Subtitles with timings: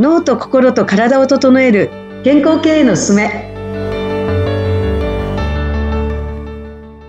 [0.00, 1.90] 脳と心と体を整える
[2.24, 3.52] 健康経営のすすめ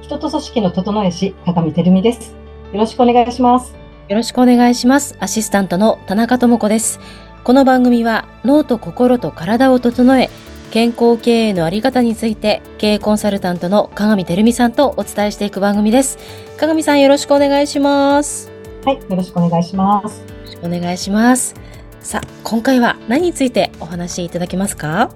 [0.02, 2.36] 人と組織の整え師、高見てるみです。
[2.73, 3.73] よろしくお願いします。
[4.09, 5.16] よろしくお願いします。
[5.21, 7.00] アシスタントの田中智子です。
[7.46, 10.30] この番組は脳と心と体を整え、
[10.70, 16.18] 健康経営のあり方について経営コンサルタントの鏡てるみさんとお伝えしていく番組です。
[16.58, 18.52] 鏡さんよろしくお願いします。
[18.83, 20.23] はい、よろしくお願いします。
[20.23, 21.61] よろしくお願いします。
[22.01, 25.11] さあ、今回は何についてお話しいただけますか？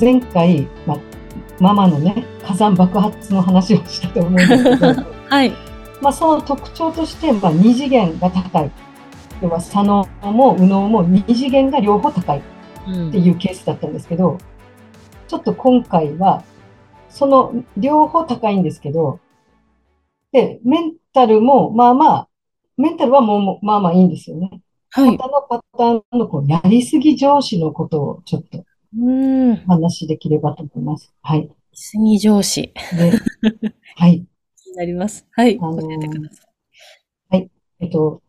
[0.00, 0.98] 前回、ま、
[1.60, 4.86] ママのね、火山爆発の話をしたと思うんですけど、
[5.28, 5.52] はい。
[6.00, 8.70] まあその特徴として、まあ二次元が高い。
[9.42, 12.42] 要は左脳も右脳も二次元が両方高い
[12.86, 14.38] うんっていうケースだったんですけど、
[15.28, 16.42] ちょっと今回は、
[17.10, 19.20] その両方高いんですけど、
[20.32, 22.28] で、メンタルもまあまあ、
[22.76, 24.50] メンタルはもうまあまあいいんですよね。
[24.96, 25.18] はい。
[25.18, 28.64] 他のパターンのこうやりすぎ上司のことをちょっと
[28.96, 29.52] うん。
[29.52, 31.12] お話しできればと思います。
[31.22, 31.50] はい。
[31.74, 32.72] 杉上司。
[32.96, 33.12] で、
[33.96, 34.24] はい。
[34.56, 35.26] 気になります。
[35.32, 35.58] はい。
[35.60, 36.42] あのー教えてくださ
[37.36, 37.50] い。
[37.80, 38.22] えっと、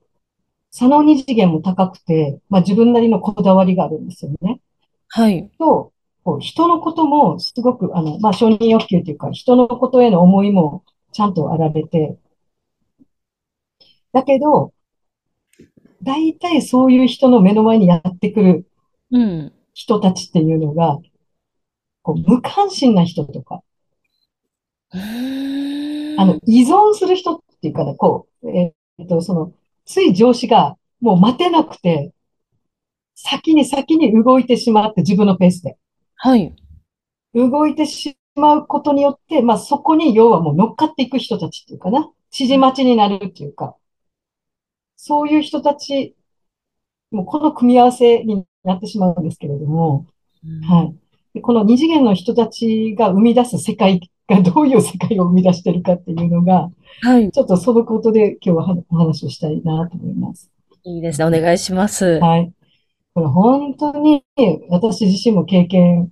[0.71, 4.59] 左脳二次元も高くて、まあ自分なりのこだわりがあるんですよね。
[5.07, 5.49] はい。
[5.57, 5.93] と、
[6.25, 12.17] こう人のこともすごく、あの、まあ承認欲求というか、人のことへの思いもちゃんとあられて、
[14.11, 14.73] だけど、
[16.03, 18.67] 大体そういう人の目の前にやってくる
[19.11, 19.53] うん。
[19.73, 20.97] 人たちっていうのが、
[22.01, 23.61] こう無関心な人とか、
[24.91, 29.53] あの、依存する人っていうかね、こう、えーっと、その、
[29.85, 32.11] つい上司がもう待てなくて、
[33.15, 35.77] 先に先に動いてしまって自分のペースで。
[36.15, 36.55] はい。
[37.33, 41.99] 動いてしまうことによって、まあそこに要はもう乗っかっていく人たちっていうかな、
[42.31, 43.75] 指示待ちになるっていうか、
[44.97, 46.15] そういう人たち、
[47.11, 50.07] もうこの組み合わせになってしまうんですけれども、
[50.67, 50.95] はい。
[51.35, 56.69] でこの二次元の人たちが生み出す世界がどういう世界を生み出してるかっていうのが、
[57.01, 57.31] はい。
[57.31, 60.49] ちょっとそのことで今日ははお話をしたいなと思います。
[60.83, 61.25] いいですね。
[61.25, 62.19] お願いします。
[62.19, 62.51] はい。
[63.13, 64.23] これ本当に
[64.69, 66.11] 私自身も経験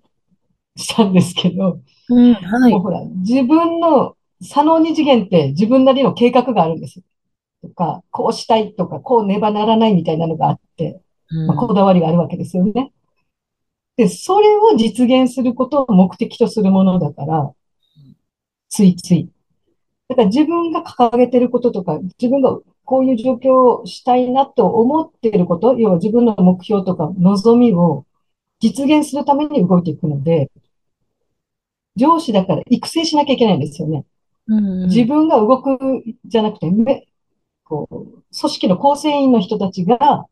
[0.75, 1.79] したんですけど、
[2.09, 2.81] うん、はいもう。
[2.81, 7.01] ほら、自分の左脳二次元って自分なりの計画があるんです
[7.75, 12.91] か、こうしたいとか、こうねばならないみたいなのがあって、うんまあ、こだわりがあるわけですよね。
[13.97, 17.53] で、それを実現することを目的とするものだから、
[18.69, 19.30] ついつい。
[20.09, 28.06] だから自分が掲げてることとか、自分がこういう状況をしたいなと思っていること、要は自分の目標とか望みを
[28.59, 30.52] 実現するために動いていくので、
[31.96, 34.06] 上司だから育成しなきゃいけないんですよね。
[34.47, 37.07] うん自分が動くじゃなくて、め
[37.65, 40.25] こう、組織の構成員の人たちが、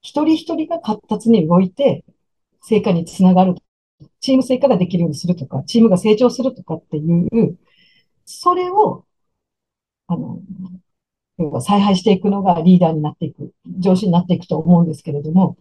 [0.00, 2.04] 一人一人が活発に動いて、
[2.60, 3.54] 成果につながる。
[4.20, 7.56] チーム成果ができるようにするとか、チームが成長するとかっていう、
[8.24, 9.04] それを、
[10.08, 10.40] あの、
[11.38, 15.56] 要は采配していくのがリーダーになっていく、上司になっていくと思うんですけれども、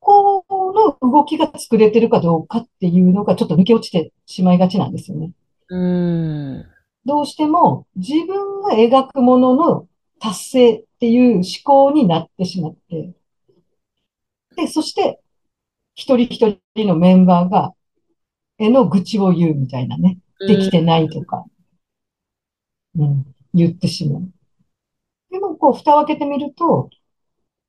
[0.00, 5.32] ここの動きが作れてるかどうかっていうのがちょっと抜け落ちてしまいがちなんですよね。
[5.68, 6.66] うん。
[7.10, 9.88] どうしても自分が描くものの
[10.20, 13.12] 達成っていう思考になってしまって、
[14.54, 15.18] で、そして
[15.96, 17.74] 一人一人のメンバーが、
[18.58, 21.44] への愚痴を言うみたいなね、できてないとか、
[22.96, 24.22] うん、言ってしまう。
[25.32, 26.90] でも、こう、蓋を開けてみると、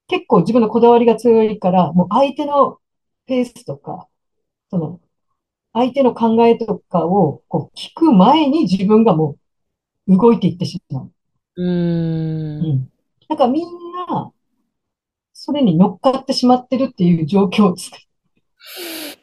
[0.08, 2.78] 結構自分のこだわりが強いから、もう相手の
[3.26, 4.08] ペースとか、
[4.70, 5.01] その、
[5.74, 9.38] 相手の考えとかをこう聞く前に自分がも
[10.08, 11.12] う動いていってしまう。
[11.56, 11.70] うん。
[11.70, 12.92] うん。
[13.30, 13.66] だからみん
[14.08, 14.32] な、
[15.34, 18.04] それに乗っかってしまってるっていう状況を作る。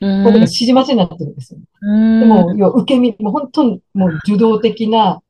[0.00, 0.25] うん。
[0.25, 1.60] これが指示待ちになってるんですよ。
[1.82, 5.22] うんでも、要は受け身、もう本当にもう受動的な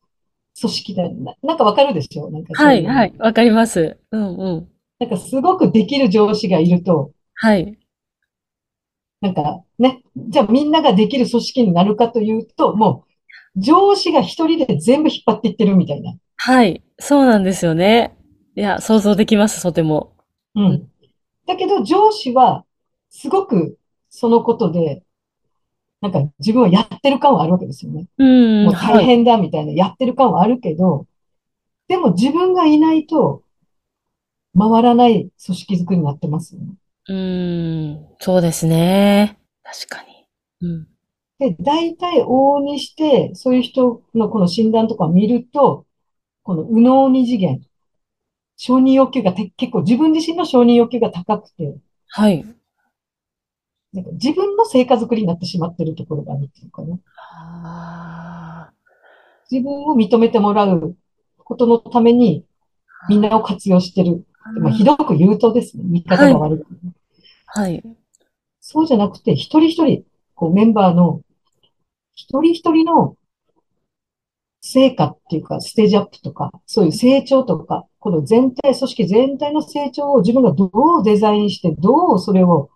[0.61, 1.35] 組織だな。
[1.43, 2.31] なんかわかるでしょ？
[2.31, 3.15] なんかはい、はい。
[3.19, 3.99] わかります。
[4.11, 4.69] うん、うん。
[4.99, 7.79] なんかすごくできる上司がいると、はい。
[9.20, 13.05] なんかね、じゃあみんなができる組織になるかというと、も
[13.56, 16.15] う上司が一人で全部引っ張っていってるみたいな。
[16.37, 16.82] はい。
[16.99, 18.17] そうなんですよね。
[18.55, 20.12] いや、想像できます、とても。
[20.55, 20.88] うん。
[21.47, 22.65] だけど上司は
[23.11, 23.79] すごく
[24.11, 25.03] そのことで、
[26.00, 28.06] なんか自分はやってる感はあるわけですよね。
[28.19, 28.65] うん。
[28.67, 31.06] もう大変だみたいな、やってる感はあるけど、
[31.88, 33.43] でも自分がいないと
[34.56, 36.75] 回らない組織づくりになってますよね。
[37.08, 39.38] うーん、そうですね。
[39.62, 40.26] 確かに。
[40.69, 40.87] うん。
[41.38, 45.87] で、大体往々にして、そういう人のこの診断とかを見ると、
[46.43, 47.60] この右脳二次元、
[48.56, 51.76] 承認欲求がて結構自分自身の承認欲求が高くて、
[52.08, 52.44] はい。
[53.93, 57.00] なんか自分の成果作りになってしまってるところがあるっていうかね。
[57.16, 58.70] あ
[59.50, 60.96] 自分を認めてもらう
[61.38, 62.44] ことのために
[63.08, 64.26] みんなを活用してる。
[64.60, 66.66] まあ、ひどく言うとですね、言い方が悪く、
[67.49, 67.83] はい。
[68.61, 70.05] そうじゃなくて、一人一人、
[70.35, 71.23] こうメンバーの
[72.15, 73.17] 一人一人の
[74.61, 82.71] 成果っていうか、ステージアップとか、そういう成長とか、この全体、組織全体の成長を自分がどうデザインして、どうそれを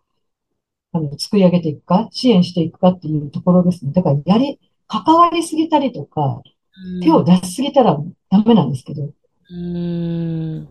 [0.92, 3.92] あの作り上げていくか、支援していくかっていうところですね。
[3.92, 6.42] だから、やり、関わりすぎたりとか、
[7.02, 7.98] 手を出しすぎたら
[8.30, 10.64] ダメなんですけど、うーん。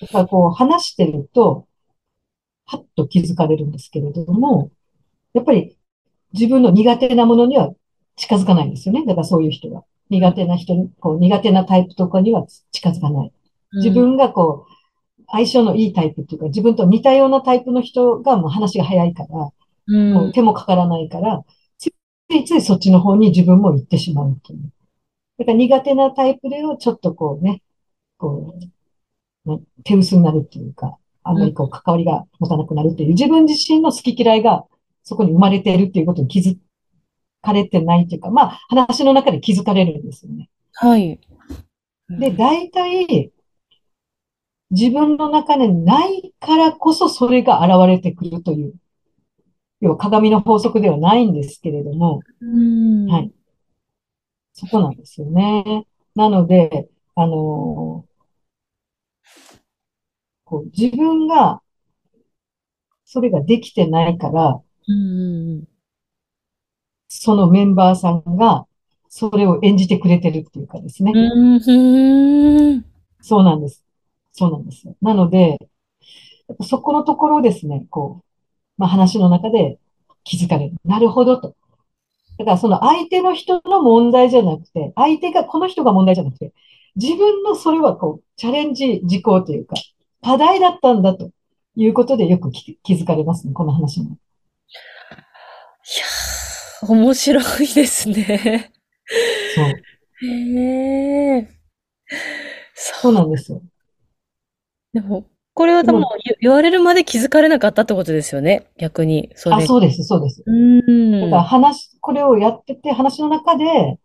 [0.00, 1.66] だからこう話してると、
[2.66, 4.70] はっと気づかれるんですけれども、
[5.34, 5.76] やっぱり
[6.32, 7.72] 自分の苦手なものには
[8.16, 9.04] 近づかないんですよね。
[9.06, 9.84] だからそういう人は。
[10.08, 13.32] 苦手な人に、こう苦手なタイプとかには近づかない。
[13.72, 19.50] 自分がこう、相性のいいタイプっていうか、自分と似たようなタイプの人がもう話が早いから、
[19.88, 21.44] うん、もう手もかからないから、
[21.78, 21.88] つ
[22.34, 24.72] いついそっちの方に自分も行ってしまうっていう。
[25.38, 27.62] だから苦手なタイプでをちょっとこうね、
[28.18, 34.64] こう、ね手薄になるっていうか、あんまりこう関わりが持たなくなるっていう、自分自身の好き嫌いが
[35.02, 36.56] そこに生まれているっていうことに気づ
[37.42, 40.48] かれてないっていうか、まあ話の中で気づかれるんですよね。
[40.74, 41.18] はい。
[42.08, 43.32] で、大体、
[44.70, 48.74] 自分の中にないからこそそれが現れてくるという、
[49.80, 53.06] 要は鏡の法則ではないんですけれども、うん。
[53.06, 53.32] はい。
[54.52, 55.86] そこなんですよね。
[56.14, 58.05] なので、あのー
[60.46, 61.60] こう自分が、
[63.04, 65.64] それができてないから、うん。
[67.08, 68.66] そのメンバーさんが、
[69.08, 71.12] それを演じてくれてるっていうかですね。
[71.14, 72.84] うん。
[73.20, 73.84] そうなんです。
[74.32, 74.96] そうなんですよ。
[75.02, 75.58] なので、
[76.62, 78.24] そこのところをですね、こう、
[78.76, 79.78] まあ話の中で
[80.22, 80.76] 気づかれる。
[80.84, 81.56] なるほどと。
[82.38, 86.52] だからその相手の人の問題じゃなくて、相手が、この人が問題じゃなくて、
[86.94, 89.74] 自分のそれはこう、チャレンジ事項というか、
[90.22, 91.30] 課題だったんだと
[91.76, 94.06] いうことでよく気気づかれますね、この話も。
[94.06, 94.08] い
[95.98, 98.72] やー、面白いですね。
[99.54, 100.26] そう。
[100.26, 101.48] へえ。
[102.74, 103.62] そうなんですよ。
[104.92, 108.66] でも、これは多分でも言言われるまで気づかれなかったってことですよね。
[108.78, 109.30] 逆に。
[109.34, 109.66] そあ、れ。
[109.66, 110.42] そうです、そうです。
[110.46, 111.12] うん。
[111.22, 113.98] だから話、これをやってて、話の中で、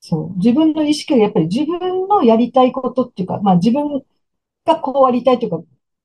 [0.00, 4.02] そう、自分の意識がやっぱり自分のやりたいことっていうか、まあ自分
[4.66, 5.60] がこうありたいというか、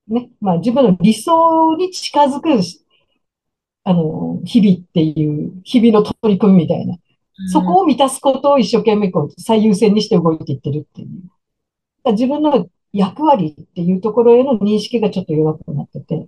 [0.08, 2.50] ね、まあ自分の理想に近づく、
[3.84, 6.98] あの、日々っていう、日々の取り組みみたいな。
[7.52, 12.12] そこを満たすことを一生懸命こう最優先にして動いていってるっていう。
[12.12, 16.28] 自分の役割っていうところへの認識がちょっと弱くなってて、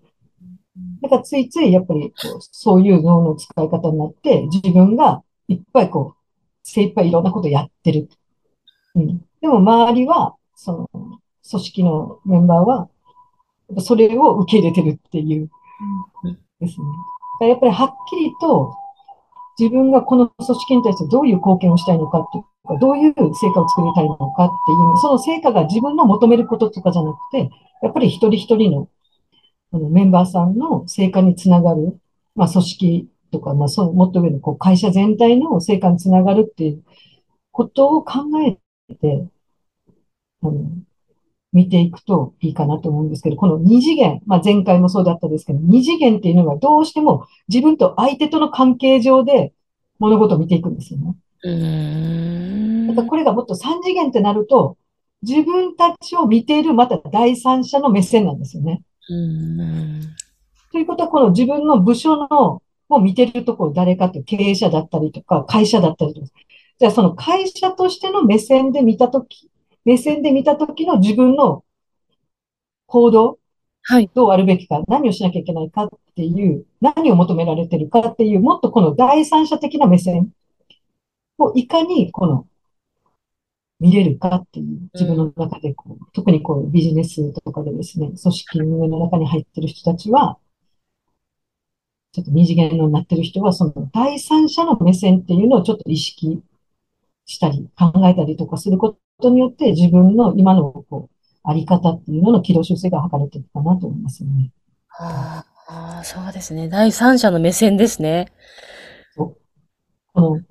[1.02, 6.20] だからついついやっぱりこうそういう脳の使い方になって、自分がいっぱいこう、
[6.64, 8.10] 精一杯いろんなことやってる。
[8.96, 9.20] うん。
[9.42, 11.20] でも周りは、その、
[11.50, 12.90] 組織のメンバーは、
[13.80, 15.50] それを受け入れてるっていう
[16.60, 17.48] ですね。
[17.50, 18.76] やっぱりはっきりと、
[19.60, 27.50] 自分がこの組織に対してどういう貢献をしたいのかっていうか、どういう成果を作りたいのかっていう、その成果が自分の求めることとかじゃなくて、
[27.82, 28.90] やっぱり一人一人の
[29.74, 32.00] あのメンバーさんの成果につながる、
[32.36, 36.84] まあ組織とか、まあそのもっと上のこう会社全体の成果につながるっていう
[37.52, 39.28] ことを考えて、
[40.42, 40.70] あの、
[41.54, 49.54] 見ていくといいかなと思うんですけど、この二次元、まあ前回もそうだったですけど、二次元っていうのがどうしても自分と相手との関係上で
[50.00, 51.16] 物事を見ていくんですよね。
[51.44, 52.88] うん。
[52.88, 54.78] だからこれがもっと三次元ってなると、
[55.22, 58.82] 自分たちを見ているまた第三者の目線なんですよね。
[59.10, 60.02] うん。
[60.72, 66.28] ということは、この自分の部署の、を見てるところ誰かって経営者だったりとか、会社だったりとか。
[66.80, 69.50] じゃあその会社としての目線で見たとき、
[69.86, 71.64] 目線で見たときの自分の
[72.88, 73.40] 行動、
[73.86, 74.10] はい。
[74.14, 80.32] どうあるべきか、何をしなきゃいけないかっていう、何を求められてるかっていう、もっとこの第三者的な目線
[81.38, 82.48] をいかにこの
[83.82, 90.38] 見れるかっていう、自分の中でこう、特にこうビジネスとかでですね、組織運営の中に入ってる人たちは、
[92.14, 96.42] ちょっと二次元のになってる人は、その第三者の目線っていうのをちょっと意識
[97.26, 104.52] したり、考えたりとかすることによって、自分の今のこう、あり方っていうのの軌道修正が図れていくかなと思いますよね。
[104.98, 106.70] ああ、そうですね。
[106.70, 108.32] 第三者の目線ですね。
[109.16, 109.36] こ
[110.16, 110.42] の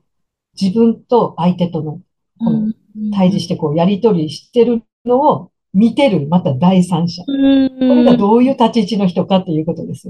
[0.61, 2.01] 自分と相手との
[2.39, 2.73] この
[3.15, 7.23] 対峙してこうやり取りしてるのを見てる、また第三者。
[7.25, 10.09] これがどういう立ち位置の人かっていうことです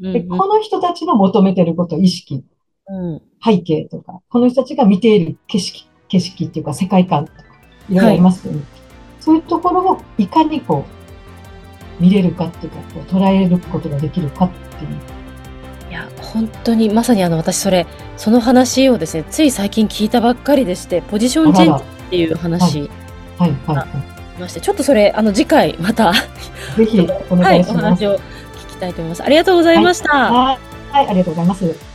[0.00, 2.44] で、この人たちの求めてること、意識、
[2.86, 7.42] うん背景とか、この人たちが見ている景色、景色っていうか世界観とか、
[7.88, 8.60] いろいますよね。
[9.20, 10.84] そういうところをいかにこ
[11.98, 14.90] う、見れるかっていうか、こう捉えることができるかっていう。
[15.90, 22.90] いや、本当にまさにあの私それ、その話をですね、つい最近聞いたばっかりでして、ポジションチェンジっていう話
[23.38, 23.86] はい、はい、は
[24.38, 26.14] まして、ちょっとそれ、あの次回また、い。
[26.76, 27.84] ぜひおはい、お願いします。
[27.84, 28.20] 話を聞
[28.68, 29.22] きたいと思います。
[29.22, 30.16] ありがとうございました。
[30.16, 30.58] はい、
[30.92, 31.89] はいありがとうございます。